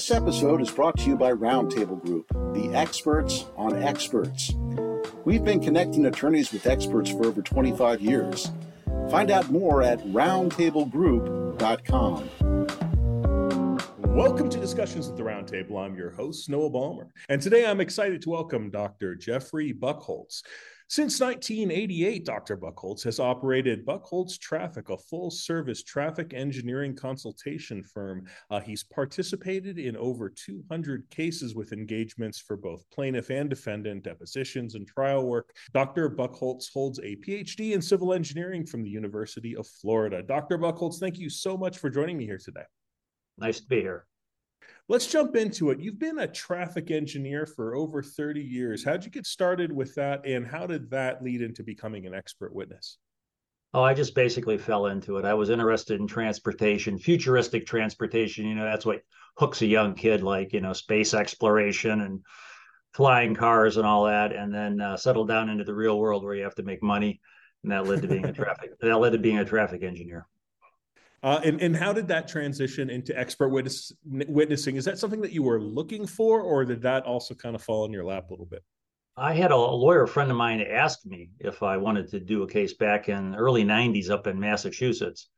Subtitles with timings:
[0.00, 4.54] This episode is brought to you by Roundtable Group, the experts on experts.
[5.26, 8.50] We've been connecting attorneys with experts for over 25 years.
[9.10, 12.30] Find out more at roundtablegroup.com.
[13.98, 15.78] Welcome to Discussions at the Roundtable.
[15.78, 17.12] I'm your host, Noah Balmer.
[17.28, 19.14] And today I'm excited to welcome Dr.
[19.14, 20.42] Jeffrey Buckholz.
[20.90, 22.56] Since 1988, Dr.
[22.56, 28.26] Buckholz has operated Buckholz Traffic, a full service traffic engineering consultation firm.
[28.50, 34.74] Uh, he's participated in over 200 cases with engagements for both plaintiff and defendant depositions
[34.74, 35.54] and trial work.
[35.72, 36.10] Dr.
[36.10, 40.24] Buckholz holds a PhD in civil engineering from the University of Florida.
[40.24, 40.58] Dr.
[40.58, 42.64] Buckholz, thank you so much for joining me here today.
[43.38, 44.06] Nice to be here.
[44.90, 45.78] Let's jump into it.
[45.78, 48.84] You've been a traffic engineer for over 30 years.
[48.84, 52.52] How'd you get started with that, and how did that lead into becoming an expert
[52.52, 52.98] witness?
[53.72, 55.24] Oh, I just basically fell into it.
[55.24, 58.46] I was interested in transportation, futuristic transportation.
[58.46, 59.02] You know, that's what
[59.36, 62.22] hooks a young kid, like, you know, space exploration and
[62.92, 64.32] flying cars and all that.
[64.32, 67.20] And then uh, settled down into the real world where you have to make money.
[67.62, 70.26] And that led to being a traffic, that led to being a traffic engineer.
[71.22, 74.76] Uh, and, and how did that transition into expert witness, witnessing?
[74.76, 77.84] Is that something that you were looking for, or did that also kind of fall
[77.84, 78.62] in your lap a little bit?
[79.16, 82.48] I had a, lawyer friend of mine ask me if I wanted to do a
[82.48, 85.28] case back in early 90s up in Massachusetts.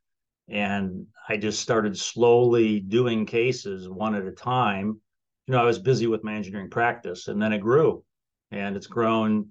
[0.47, 5.01] And I just started slowly doing cases one at a time.
[5.47, 8.03] You know, I was busy with my engineering practice and then it grew
[8.51, 9.49] and it's grown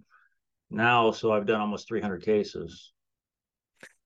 [0.71, 1.11] now.
[1.11, 2.92] So I've done almost 300 cases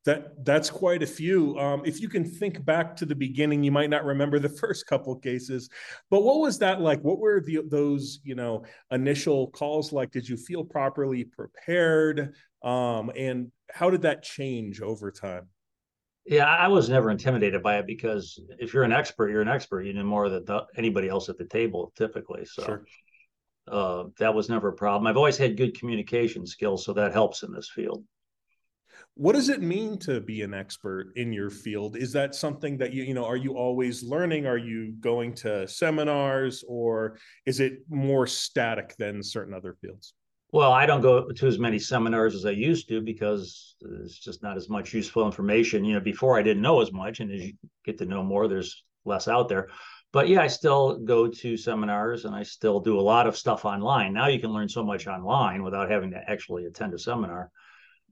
[0.06, 1.58] that that's quite a few.
[1.58, 4.86] Um, if you can think back to the beginning, you might not remember the first
[4.86, 5.68] couple cases,
[6.10, 7.00] but what was that like?
[7.02, 10.12] What were the, those you know initial calls like?
[10.12, 12.34] Did you feel properly prepared?
[12.62, 15.48] Um, and how did that change over time?
[16.24, 19.82] Yeah, I was never intimidated by it because if you're an expert, you're an expert.
[19.82, 22.44] You know more than the, anybody else at the table, typically.
[22.44, 22.84] So sure.
[23.68, 25.08] uh, that was never a problem.
[25.08, 28.04] I've always had good communication skills, so that helps in this field
[29.18, 31.96] what does it mean to be an expert in your field?
[31.96, 34.46] Is that something that you you know are you always learning?
[34.46, 37.16] Are you going to seminars or
[37.46, 40.12] is it more static than certain other fields?
[40.52, 44.42] Well i don't go to as many seminars as i used to because there's just
[44.42, 45.84] not as much useful information.
[45.84, 47.54] You know before i didn't know as much and as you
[47.86, 49.68] get to know more there's less out there.
[50.12, 53.64] But yeah i still go to seminars and i still do a lot of stuff
[53.64, 54.12] online.
[54.12, 57.50] Now you can learn so much online without having to actually attend a seminar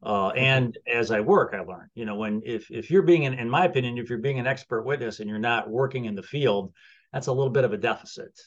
[0.03, 0.39] uh, mm-hmm.
[0.39, 1.89] and as I work, I learn.
[1.95, 4.47] You know, when if if you're being, an, in my opinion, if you're being an
[4.47, 6.73] expert witness and you're not working in the field,
[7.13, 8.39] that's a little bit of a deficit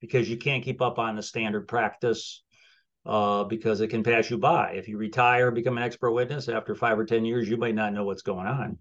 [0.00, 2.42] because you can't keep up on the standard practice
[3.06, 4.72] uh, because it can pass you by.
[4.72, 7.92] If you retire, become an expert witness after five or ten years, you might not
[7.92, 8.78] know what's going on.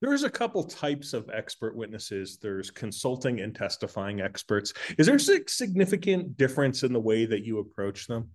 [0.00, 2.38] There's a couple types of expert witnesses.
[2.42, 4.74] There's consulting and testifying experts.
[4.98, 8.30] Is there a significant difference in the way that you approach them?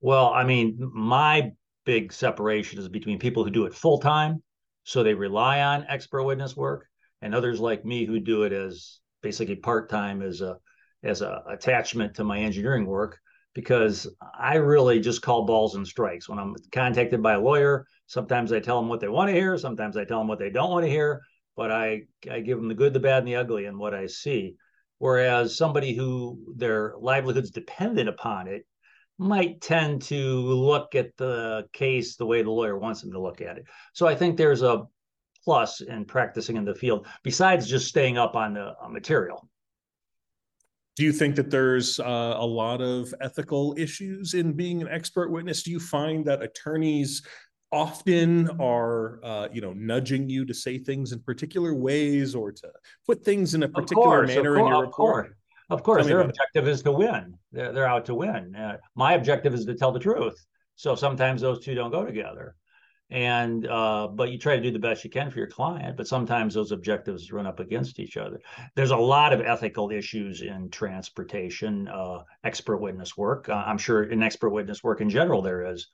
[0.00, 1.52] Well, I mean, my
[1.84, 4.42] big separation is between people who do it full time,
[4.84, 6.86] so they rely on expert witness work,
[7.20, 10.56] and others like me who do it as basically part time as a
[11.02, 13.18] as a attachment to my engineering work
[13.54, 14.06] because
[14.38, 16.28] I really just call balls and strikes.
[16.28, 19.56] When I'm contacted by a lawyer, sometimes I tell them what they want to hear,
[19.58, 21.20] sometimes I tell them what they don't want to hear,
[21.56, 24.06] but I I give them the good, the bad, and the ugly and what I
[24.06, 24.54] see.
[24.98, 28.66] Whereas somebody who their livelihood's dependent upon it
[29.20, 33.42] might tend to look at the case the way the lawyer wants them to look
[33.42, 33.66] at it.
[33.92, 34.86] So I think there's a
[35.44, 39.46] plus in practicing in the field besides just staying up on the material.
[40.96, 45.30] Do you think that there's uh, a lot of ethical issues in being an expert
[45.30, 45.62] witness?
[45.62, 47.22] Do you find that attorneys
[47.72, 52.70] often are uh, you know nudging you to say things in particular ways or to
[53.06, 55.36] put things in a particular course, manner in your report?
[55.70, 57.38] Of course, their objective is to win.
[57.52, 58.54] They're, they're out to win.
[58.56, 60.34] Uh, my objective is to tell the truth.
[60.74, 62.56] So sometimes those two don't go together.
[63.10, 66.06] And uh, but you try to do the best you can for your client, but
[66.06, 68.40] sometimes those objectives run up against each other.
[68.76, 73.48] There's a lot of ethical issues in transportation, uh, expert witness work.
[73.48, 75.88] Uh, I'm sure in expert witness work in general there is.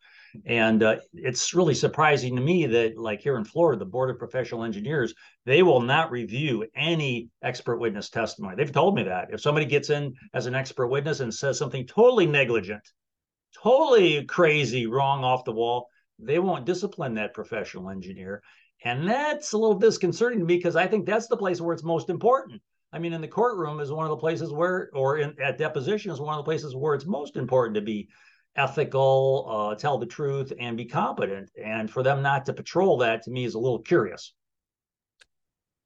[0.44, 4.18] And uh, it's really surprising to me that, like here in Florida, the Board of
[4.18, 5.14] Professional Engineers,
[5.46, 8.56] they will not review any expert witness testimony.
[8.56, 9.28] They've told me that.
[9.32, 12.82] If somebody gets in as an expert witness and says something totally negligent,
[13.62, 18.42] totally crazy, wrong off the wall, they won't discipline that professional engineer.
[18.84, 21.82] And that's a little disconcerting to me because I think that's the place where it's
[21.82, 22.60] most important.
[22.92, 26.12] I mean, in the courtroom is one of the places where, or in, at deposition
[26.12, 28.08] is one of the places where it's most important to be
[28.54, 31.50] ethical, uh, tell the truth, and be competent.
[31.62, 34.32] And for them not to patrol that to me is a little curious.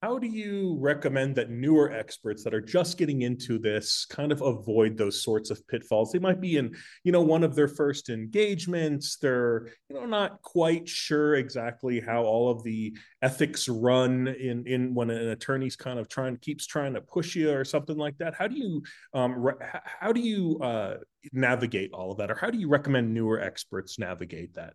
[0.03, 4.41] How do you recommend that newer experts that are just getting into this kind of
[4.41, 6.11] avoid those sorts of pitfalls?
[6.11, 6.75] They might be in
[7.05, 9.19] you know one of their first engagements.
[9.19, 14.95] They're you know not quite sure exactly how all of the ethics run in in
[14.95, 18.35] when an attorney's kind of trying keeps trying to push you or something like that.
[18.35, 18.83] How do you
[19.13, 20.97] um re- how do you uh
[21.33, 22.31] navigate all of that?
[22.31, 24.73] Or how do you recommend newer experts navigate that?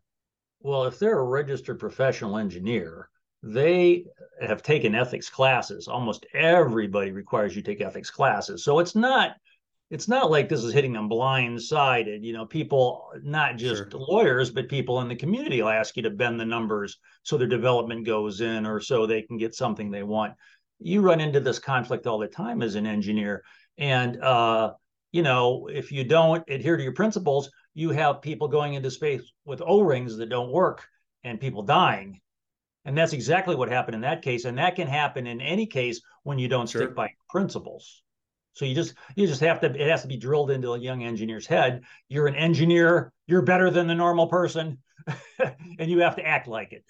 [0.59, 3.09] Well if they're a registered professional engineer
[3.45, 4.05] they
[4.41, 5.87] have taken ethics classes.
[5.87, 8.63] Almost everybody requires you take ethics classes.
[8.63, 9.35] So it's not
[9.91, 12.23] it's not like this is hitting them blindsided.
[12.23, 14.01] You know, people, not just sure.
[14.09, 17.47] lawyers, but people in the community will ask you to bend the numbers so their
[17.47, 20.33] development goes in or so they can get something they want.
[20.79, 23.43] You run into this conflict all the time as an engineer.
[23.77, 24.73] And, uh,
[25.11, 29.21] you know, if you don't adhere to your principles, you have people going into space
[29.45, 30.83] with O rings that don't work
[31.23, 32.21] and people dying.
[32.85, 34.45] And that's exactly what happened in that case.
[34.45, 36.81] And that can happen in any case when you don't sure.
[36.81, 38.03] stick by principles.
[38.53, 41.03] So you just you just have to it has to be drilled into a young
[41.03, 41.83] engineer's head.
[42.07, 44.77] You're an engineer, you're better than the normal person,
[45.79, 46.85] and you have to act like it.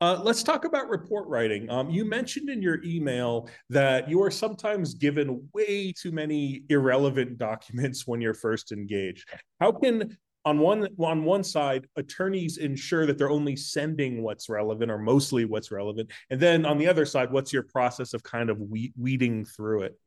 [0.00, 1.70] Uh, let's talk about report writing.
[1.70, 7.38] Um, you mentioned in your email that you are sometimes given way too many irrelevant
[7.38, 9.28] documents when you're first engaged.
[9.60, 14.90] How can on one on one side attorneys ensure that they're only sending what's relevant
[14.90, 16.10] or mostly what's relevant.
[16.30, 18.58] And then on the other side what's your process of kind of
[18.98, 19.98] weeding through it?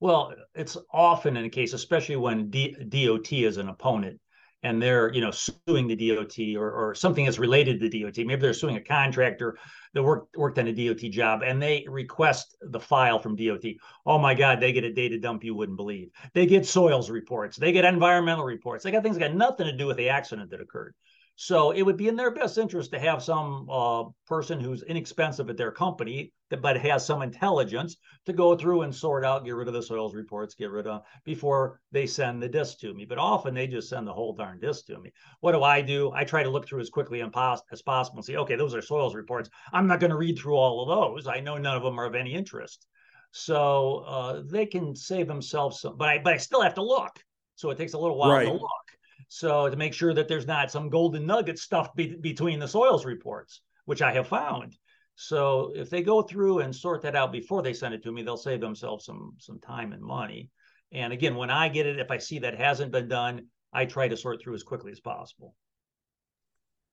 [0.00, 4.20] Well it's often in a case especially when D- dot is an opponent
[4.62, 8.18] and they're you know suing the DOT or, or something that's related to the DOT.
[8.18, 9.58] Maybe they're suing a contractor
[9.94, 13.64] that worked worked on a DOT job and they request the file from DOT.
[14.06, 16.10] Oh my God, they get a data dump you wouldn't believe.
[16.34, 19.76] They get soils reports, they get environmental reports, they got things that got nothing to
[19.76, 20.94] do with the accident that occurred.
[21.42, 25.48] So it would be in their best interest to have some uh, person who's inexpensive
[25.48, 27.96] at their company, that, but has some intelligence
[28.26, 31.00] to go through and sort out, get rid of the soils reports, get rid of
[31.24, 33.06] before they send the disk to me.
[33.06, 35.14] But often they just send the whole darn disk to me.
[35.40, 36.12] What do I do?
[36.12, 39.14] I try to look through as quickly as possible and say, okay, those are soils
[39.14, 39.48] reports.
[39.72, 41.26] I'm not going to read through all of those.
[41.26, 42.86] I know none of them are of any interest.
[43.30, 47.18] So uh, they can save themselves some, but I, but I still have to look.
[47.54, 48.44] So it takes a little while right.
[48.44, 48.89] to look.
[49.32, 53.04] So to make sure that there's not some golden nugget stuffed be- between the soils
[53.04, 54.76] reports, which I have found.
[55.14, 58.22] So if they go through and sort that out before they send it to me,
[58.22, 60.50] they'll save themselves some some time and money.
[60.90, 64.08] And again, when I get it, if I see that hasn't been done, I try
[64.08, 65.54] to sort through as quickly as possible.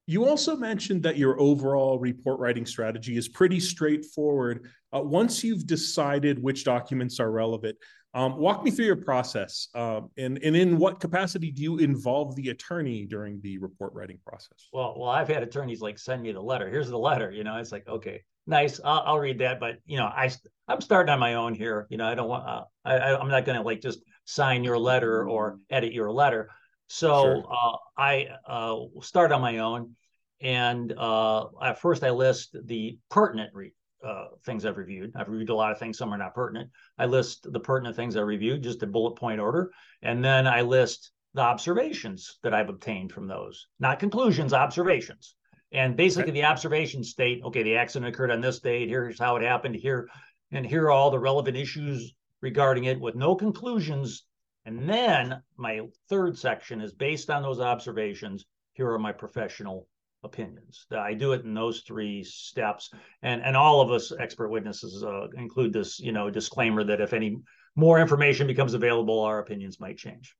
[0.07, 4.71] You also mentioned that your overall report writing strategy is pretty straightforward.
[4.93, 7.77] Uh, once you've decided which documents are relevant,
[8.13, 12.35] um, walk me through your process, um, and and in what capacity do you involve
[12.35, 14.69] the attorney during the report writing process?
[14.71, 16.69] Well, well, I've had attorneys like send me the letter.
[16.69, 17.29] Here's the letter.
[17.29, 18.79] You know, it's like okay, nice.
[18.83, 20.31] I'll, I'll read that, but you know, I
[20.69, 21.85] I'm starting on my own here.
[21.89, 22.47] You know, I don't want.
[22.47, 26.49] Uh, I I'm not going to like just sign your letter or edit your letter.
[26.87, 27.43] So sure.
[27.51, 29.95] uh, I uh, start on my own,
[30.41, 33.73] and uh, at first I list the pertinent re-
[34.05, 35.11] uh, things I've reviewed.
[35.15, 36.69] I've reviewed a lot of things, some are not pertinent.
[36.97, 39.71] I list the pertinent things I reviewed, just a bullet point order.
[40.01, 45.35] And then I list the observations that I've obtained from those, not conclusions, observations.
[45.71, 46.41] And basically, okay.
[46.41, 50.07] the observations state okay, the accident occurred on this date, here's how it happened, here,
[50.51, 54.23] and here are all the relevant issues regarding it with no conclusions.
[54.67, 58.45] And then my third section is based on those observations.
[58.73, 59.87] Here are my professional
[60.25, 60.85] opinions.
[60.91, 65.27] I do it in those three steps, and and all of us expert witnesses uh,
[65.37, 67.37] include this, you know, disclaimer that if any
[67.77, 70.35] more information becomes available, our opinions might change.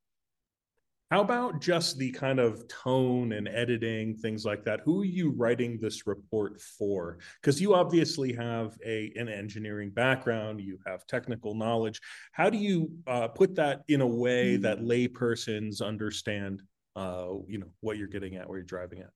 [1.10, 4.82] How about just the kind of tone and editing, things like that?
[4.84, 7.20] Who are you writing this report for?
[7.42, 12.02] Because you obviously have a an engineering background, you have technical knowledge.
[12.34, 16.62] How do you uh, put that in a way that laypersons understand,
[16.98, 19.10] uh, you know, what you're getting at, where you're driving at?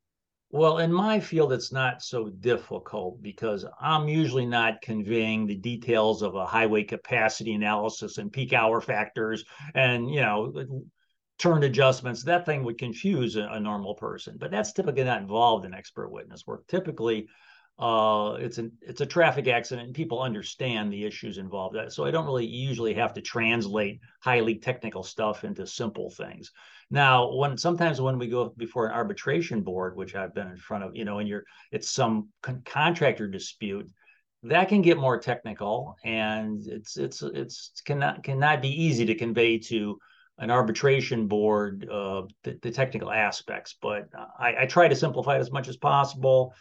[0.49, 6.21] Well, in my field, it's not so difficult because I'm usually not conveying the details
[6.21, 9.45] of a highway capacity analysis and peak hour factors
[9.75, 10.53] and, you know,
[11.41, 12.23] turn adjustments.
[12.23, 16.09] That thing would confuse a, a normal person, but that's typically not involved in expert
[16.09, 16.67] witness work.
[16.67, 17.27] Typically,
[17.79, 21.75] uh, it's an it's a traffic accident and people understand the issues involved.
[21.91, 26.51] So I don't really usually have to translate highly technical stuff into simple things.
[26.91, 30.83] Now, when sometimes when we go before an arbitration board, which I've been in front
[30.83, 33.89] of, you know, and you're it's some con- contractor dispute,
[34.43, 39.57] that can get more technical, and it's it's it's cannot cannot be easy to convey
[39.57, 39.97] to
[40.41, 43.75] an arbitration board uh, the, the, technical aspects.
[43.81, 46.53] But I, I try to simplify it as much as possible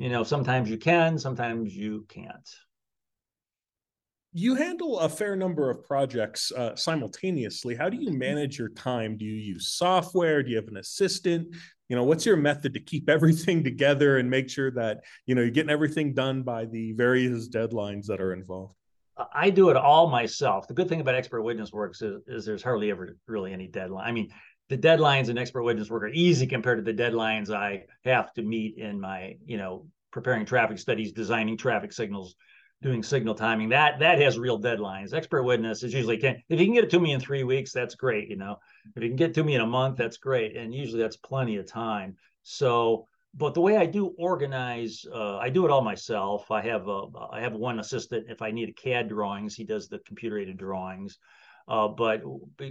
[0.00, 2.48] you know, sometimes you can, sometimes you can't.
[4.32, 7.74] You handle a fair number of projects uh, simultaneously.
[7.74, 9.18] How do you manage your time?
[9.18, 10.42] Do you use software?
[10.42, 11.54] Do you have an assistant?
[11.90, 15.42] You know, what's your method to keep everything together and make sure that, you know,
[15.42, 18.79] you're getting everything done by the various deadlines that are involved?
[19.32, 20.66] I do it all myself.
[20.66, 24.06] The good thing about expert witness works is, is there's hardly ever really any deadline.
[24.06, 24.30] I mean,
[24.68, 28.42] the deadlines in expert witness work are easy compared to the deadlines I have to
[28.42, 32.36] meet in my, you know, preparing traffic studies, designing traffic signals,
[32.82, 33.70] doing signal timing.
[33.70, 35.12] That that has real deadlines.
[35.12, 37.72] Expert witness is usually can if you can get it to me in three weeks,
[37.72, 38.28] that's great.
[38.28, 38.56] You know,
[38.94, 40.56] if you can get to me in a month, that's great.
[40.56, 42.16] And usually that's plenty of time.
[42.42, 46.50] So but the way I do organize, uh, I do it all myself.
[46.50, 48.26] I have a, I have one assistant.
[48.28, 51.18] If I need a CAD drawings, he does the computer aided drawings.
[51.68, 52.22] Uh, but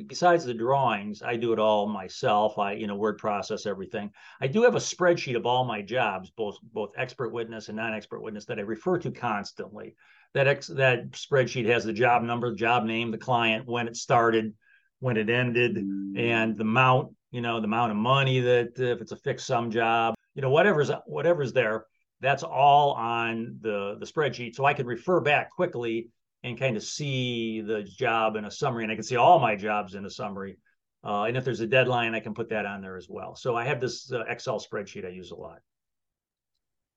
[0.07, 2.59] besides the drawings, I do it all myself.
[2.59, 4.11] I, you know, word process everything.
[4.41, 8.21] I do have a spreadsheet of all my jobs, both both expert witness and non-expert
[8.21, 9.95] witness, that I refer to constantly.
[10.33, 13.95] That ex, that spreadsheet has the job number, the job name, the client, when it
[13.95, 14.53] started,
[14.99, 19.13] when it ended, and the amount, you know, the amount of money that if it's
[19.13, 21.85] a fixed sum job, you know, whatever's whatever's there,
[22.21, 24.55] that's all on the the spreadsheet.
[24.55, 26.11] So I can refer back quickly
[26.43, 29.57] and kind of see the job in a summary, and I can see all my
[29.57, 30.57] jobs in a summary.
[31.03, 33.35] Uh, and if there's a deadline, I can put that on there as well.
[33.35, 35.59] So I have this uh, Excel spreadsheet I use a lot.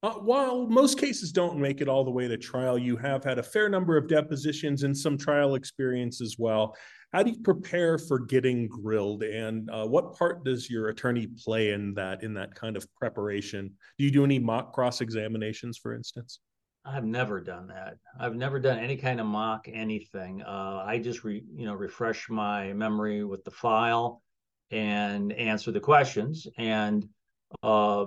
[0.02, 3.38] Uh, while most cases don't make it all the way to trial, you have had
[3.38, 6.74] a fair number of depositions and some trial experience as well.
[7.12, 11.70] How do you prepare for getting grilled, and uh, what part does your attorney play
[11.70, 13.70] in that in that kind of preparation?
[13.98, 16.40] Do you do any mock cross examinations, for instance?
[16.84, 17.98] I've never done that.
[18.18, 20.42] I've never done any kind of mock anything.
[20.42, 24.22] Uh, I just re, you know refresh my memory with the file
[24.72, 26.46] and answer the questions.
[26.56, 27.06] And
[27.62, 28.06] uh,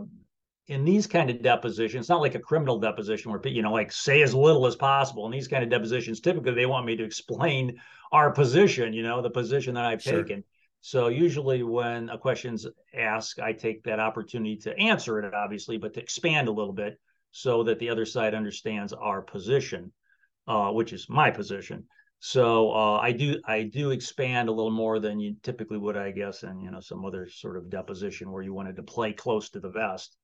[0.68, 3.92] in these kind of depositions, it's not like a criminal deposition where you know like
[3.92, 5.26] say as little as possible.
[5.26, 7.80] In these kind of depositions, typically they want me to explain
[8.12, 8.94] our position.
[8.94, 10.24] You know the position that I've sure.
[10.24, 10.44] taken.
[10.82, 15.96] So usually when a question's asked, I take that opportunity to answer it, obviously, but
[15.96, 17.00] to expand a little bit
[17.32, 19.92] so that the other side understands our position,
[20.48, 21.86] uh, which is my position.
[22.20, 26.12] So uh, I do I do expand a little more than you typically would, I
[26.12, 29.50] guess, in you know some other sort of deposition where you wanted to play close
[29.52, 30.18] to the vest.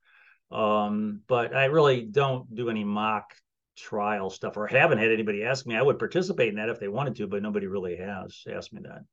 [0.51, 3.34] Um, but I really don't do any mock
[3.77, 5.75] trial stuff, or haven't had anybody ask me.
[5.75, 8.81] I would participate in that if they wanted to, but nobody really has asked me
[8.84, 9.03] that.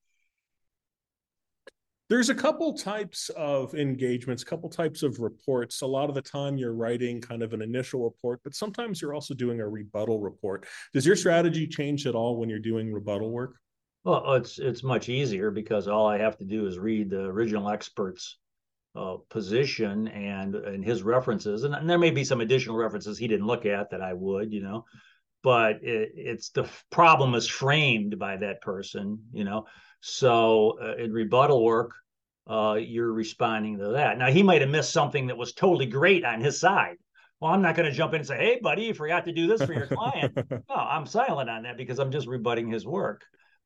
[2.08, 5.82] There's a couple types of engagements, a couple types of reports.
[5.82, 9.12] A lot of the time you're writing kind of an initial report, but sometimes you're
[9.12, 10.66] also doing a rebuttal report.
[10.94, 13.56] Does your strategy change at all when you're doing rebuttal work?
[14.04, 17.68] Well, it's it's much easier because all I have to do is read the original
[17.68, 18.38] expert's
[18.94, 23.28] uh, position and and his references, and, and, there may be some additional references he
[23.28, 24.84] didn't look at that I would, you know,
[25.42, 29.66] but it, it's the problem is framed by that person, you know.
[30.00, 31.92] So uh, in rebuttal work,
[32.48, 34.18] uh, you're responding to that.
[34.18, 36.96] Now he might have missed something that was totally great on his side.
[37.40, 39.46] Well, I'm not going to jump in and say, "Hey, buddy, you forgot to do
[39.46, 43.22] this for your client." no, I'm silent on that because I'm just rebutting his work.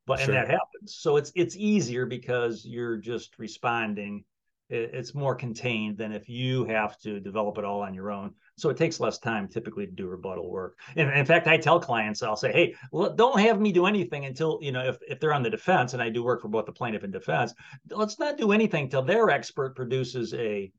[0.07, 0.27] But sure.
[0.27, 0.97] and that happens.
[0.99, 4.25] So it's it's easier because you're just responding
[4.69, 8.33] it's more contained than if you have to develop it all on your own.
[8.57, 10.79] So it takes less time typically to do rebuttal work.
[10.97, 12.75] And in fact, I tell clients, I'll say, hey,
[13.17, 16.03] don't have me do anything until, you know, if, if they're on the defense and
[16.03, 17.53] I do work for both the plaintiff and defense,
[17.91, 20.73] let's not do anything till their expert produces a,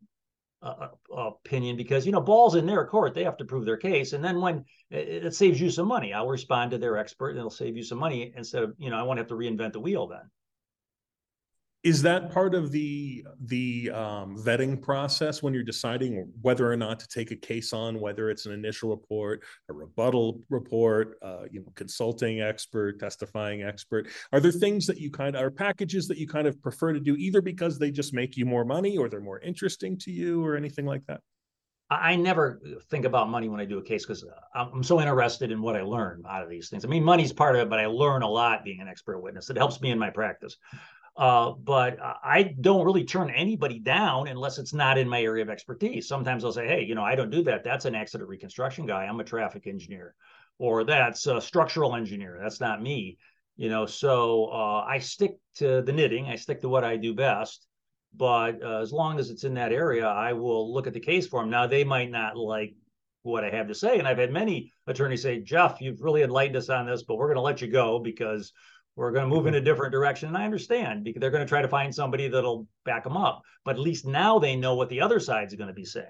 [0.64, 3.78] a, a opinion because, you know, balls in their court, they have to prove their
[3.78, 4.14] case.
[4.14, 7.38] And then when it, it saves you some money, I'll respond to their expert and
[7.38, 9.82] it'll save you some money instead of, you know, I won't have to reinvent the
[9.82, 10.30] wheel then
[11.84, 17.00] is that part of the the um, vetting process when you're deciding whether or not
[17.00, 21.60] to take a case on whether it's an initial report a rebuttal report uh, you
[21.60, 26.18] know consulting expert testifying expert are there things that you kind of are packages that
[26.18, 29.10] you kind of prefer to do either because they just make you more money or
[29.10, 31.20] they're more interesting to you or anything like that
[31.92, 32.60] I never
[32.90, 34.26] think about money when I do a case because
[34.56, 36.86] I'm so interested in what I learn out of these things.
[36.86, 39.50] I mean, money's part of it, but I learn a lot being an expert witness.
[39.52, 40.58] It helps me in my practice.
[41.16, 45.50] Uh, but I don't really turn anybody down unless it's not in my area of
[45.50, 46.08] expertise.
[46.08, 47.64] Sometimes I'll say, hey, you know, I don't do that.
[47.64, 49.04] That's an accident reconstruction guy.
[49.06, 50.16] I'm a traffic engineer,
[50.58, 52.40] or that's a structural engineer.
[52.42, 53.18] That's not me.
[53.58, 56.26] You know, so uh, I stick to the knitting.
[56.26, 57.68] I stick to what I do best.
[58.16, 61.28] But uh, as long as it's in that area, I will look at the case
[61.28, 61.50] for them.
[61.50, 62.74] Now they might not like
[63.24, 66.58] what I have to say, and I've had many attorneys say, Jeff, you've really enlightened
[66.58, 68.52] us on this, but we're going to let you go because
[68.96, 69.62] we're going to move in mm-hmm.
[69.62, 70.28] a different direction.
[70.28, 73.42] And I understand because they're going to try to find somebody that'll back them up.
[73.66, 76.08] But at least now they know what the other side's going to be saying.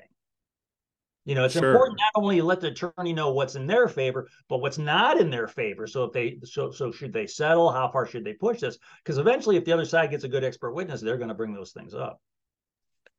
[1.25, 1.71] You know, it's sure.
[1.71, 5.17] important not only to let the attorney know what's in their favor, but what's not
[5.17, 5.87] in their favor.
[5.87, 7.71] So if they so so should they settle?
[7.71, 8.77] How far should they push this?
[9.01, 11.53] Because eventually, if the other side gets a good expert witness, they're going to bring
[11.53, 12.19] those things up.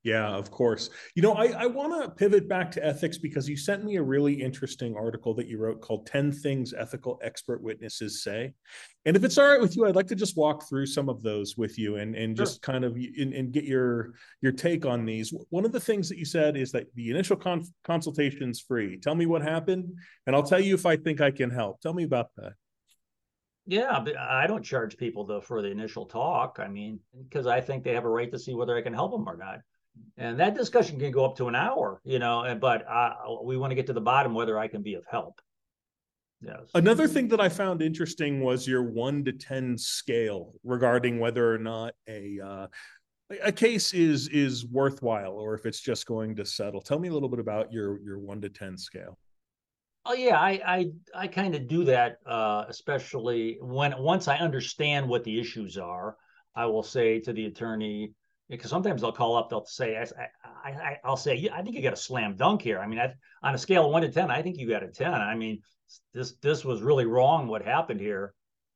[0.05, 0.91] Yeah, of course.
[1.15, 4.03] You know, I, I want to pivot back to ethics because you sent me a
[4.03, 8.53] really interesting article that you wrote called 10 Things Ethical Expert Witnesses Say.
[9.07, 11.23] And if it's all right with you, I'd like to just walk through some of
[11.23, 12.45] those with you and, and sure.
[12.45, 15.33] just kind of and, and, get your your take on these.
[15.49, 18.99] One of the things that you said is that the initial con- consultation is free.
[18.99, 19.91] Tell me what happened,
[20.27, 21.81] and I'll tell you if I think I can help.
[21.81, 22.53] Tell me about that.
[23.67, 26.59] Yeah, but I don't charge people though for the initial talk.
[26.61, 29.13] I mean, because I think they have a right to see whether I can help
[29.13, 29.61] them or not
[30.17, 33.71] and that discussion can go up to an hour you know but I, we want
[33.71, 35.41] to get to the bottom whether i can be of help.
[36.41, 36.69] Yes.
[36.75, 41.59] Another thing that i found interesting was your 1 to 10 scale regarding whether or
[41.59, 42.67] not a uh,
[43.43, 46.81] a case is is worthwhile or if it's just going to settle.
[46.81, 49.19] Tell me a little bit about your your 1 to 10 scale.
[50.07, 55.09] Oh yeah, I I, I kind of do that, uh, especially when once I understand
[55.09, 56.17] what the issues are.
[56.57, 58.13] I will say to the attorney,
[58.57, 61.93] because sometimes they'll call up, they'll say, I, I, I'll say, I think you got
[61.93, 62.79] a slam dunk here.
[62.79, 64.89] I mean, I, on a scale of one to 10, I think you got a
[64.89, 65.13] 10.
[65.13, 65.61] I mean,
[66.13, 68.35] this, this was really wrong what happened here.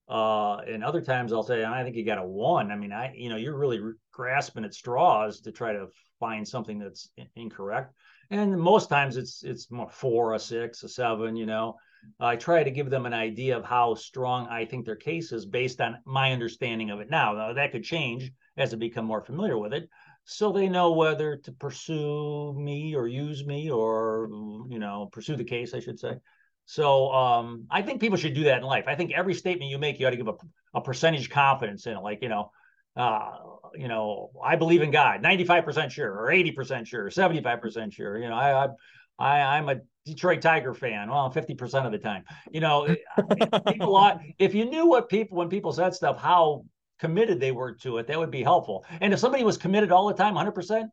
[0.08, 2.70] Uh, and other times I'll say, I think you got a one.
[2.70, 3.80] I mean, I, you know, you're really
[4.12, 7.94] grasping at straws to try to find something that's incorrect.
[8.30, 11.76] And most times it's, it's more four, a six, a seven, you know,
[12.20, 15.46] I try to give them an idea of how strong I think their case is
[15.46, 17.10] based on my understanding of it.
[17.10, 17.32] Now.
[17.32, 19.88] Now that could change as they become more familiar with it.
[20.24, 24.28] So they know whether to pursue me or use me or
[24.68, 26.16] you know pursue the case i should say.
[26.66, 28.84] So um, i think people should do that in life.
[28.88, 30.34] I think every statement you make you ought to give a,
[30.74, 32.02] a percentage confidence in it.
[32.02, 32.50] Like you know
[32.96, 33.30] uh,
[33.74, 38.18] you know i believe in god 95% sure or 80% sure or 75% sure.
[38.18, 38.68] You know i i,
[39.18, 39.76] I i'm a
[40.08, 41.10] Detroit Tiger fan.
[41.10, 42.24] Well, 50% of the time.
[42.50, 42.86] You know,
[43.66, 46.64] people if you knew what people when people said stuff, how
[46.98, 48.84] committed they were to it, that would be helpful.
[49.00, 50.88] And if somebody was committed all the time, 100%,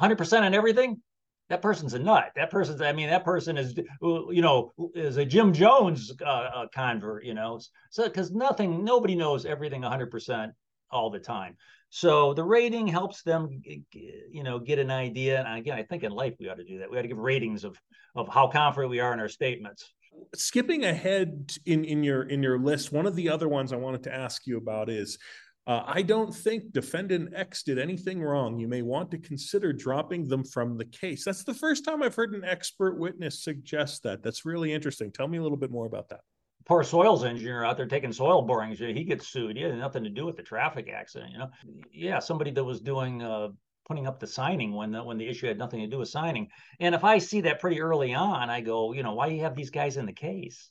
[0.00, 1.00] 100% on everything,
[1.48, 2.32] that person's a nut.
[2.36, 7.24] That person's, I mean, that person is, you know, is a Jim Jones uh, convert,
[7.24, 7.60] you know.
[7.90, 10.52] So, because nothing, nobody knows everything 100%
[10.90, 11.56] all the time.
[11.94, 15.38] So the rating helps them, you know, get an idea.
[15.38, 16.90] And again, I think in life we ought to do that.
[16.90, 17.80] We ought to give ratings of
[18.16, 19.92] of how confident we are in our statements
[20.34, 24.00] skipping ahead in in your in your list one of the other ones i wanted
[24.00, 25.18] to ask you about is
[25.66, 28.58] uh, I don't think defendant X did anything wrong.
[28.58, 31.24] You may want to consider dropping them from the case.
[31.24, 34.22] That's the first time I've heard an expert witness suggest that.
[34.22, 35.10] That's really interesting.
[35.10, 36.20] Tell me a little bit more about that.
[36.66, 38.78] Poor soils engineer out there taking soil borings.
[38.78, 39.56] He gets sued.
[39.56, 41.32] He had nothing to do with the traffic accident.
[41.32, 41.50] You know,
[41.92, 43.48] yeah, somebody that was doing uh,
[43.86, 46.48] putting up the signing when the when the issue had nothing to do with signing.
[46.80, 49.42] And if I see that pretty early on, I go, you know, why do you
[49.42, 50.70] have these guys in the case?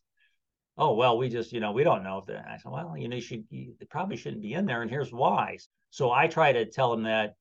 [0.78, 3.08] oh well we just you know we don't know if that i said well you
[3.08, 5.58] know you should you probably shouldn't be in there and here's why
[5.90, 7.36] so i try to tell them that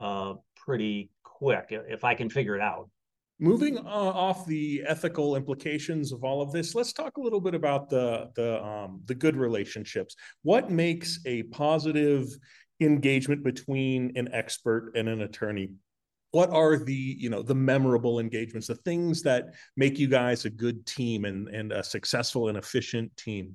[0.00, 2.88] uh, pretty quick if i can figure it out
[3.40, 7.54] moving uh, off the ethical implications of all of this let's talk a little bit
[7.54, 10.16] about the the um, the good relationships.
[10.42, 12.26] What makes a positive
[12.80, 15.70] engagement between an expert and an attorney?
[16.32, 20.50] What are the you know the memorable engagements the things that make you guys a
[20.50, 23.54] good team and and a successful and efficient team?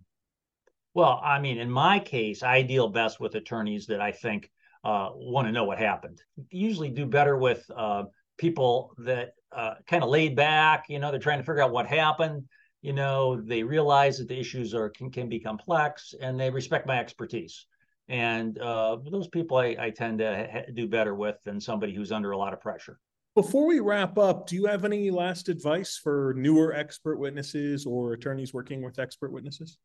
[0.94, 4.50] Well i mean in my case i deal best with attorneys that i think
[4.84, 6.22] uh, want to know what happened.
[6.50, 8.04] Usually do better with uh,
[8.38, 11.86] people that uh, kind of laid back you know they're trying to figure out what
[11.86, 12.44] happened
[12.82, 16.88] you know they realize that the issues are can, can be complex and they respect
[16.88, 17.66] my expertise
[18.10, 22.12] and uh, those people I, I tend to ha- do better with than somebody who's
[22.12, 23.00] under a lot of pressure.
[23.36, 28.14] Before we wrap up, do you have any last advice for newer expert witnesses or
[28.14, 29.78] attorneys working with expert witnesses?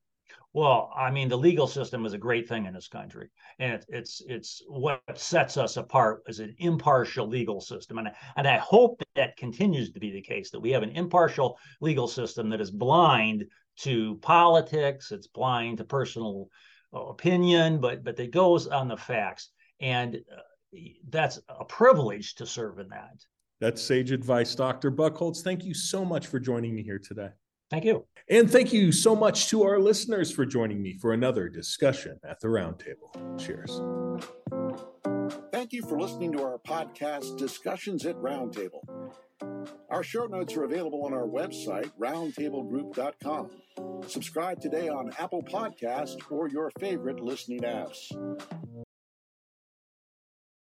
[0.55, 3.85] Well, I mean, the legal system is a great thing in this country, and it,
[3.89, 9.03] it's it's what sets us apart as an impartial legal system, and and I hope
[9.15, 12.71] that continues to be the case that we have an impartial legal system that is
[12.71, 13.45] blind
[13.81, 16.49] to politics, it's blind to personal
[16.95, 20.79] opinion, but but that goes on the facts, and uh,
[21.11, 23.19] that's a privilege to serve in that.
[23.61, 24.91] That's sage advice, Dr.
[24.91, 25.43] Buckholz.
[25.43, 27.31] Thank you so much for joining me here today.
[27.71, 28.07] Thank you.
[28.31, 32.41] And thank you so much to our listeners for joining me for another discussion at
[32.41, 33.39] the roundtable.
[33.39, 33.81] Cheers.
[35.53, 38.81] Thank you for listening to our podcast, Discussions at Roundtable.
[39.91, 43.51] Our show notes are available on our website, roundtablegroup.com.
[44.07, 48.13] Subscribe today on Apple Podcast or your favorite listening apps.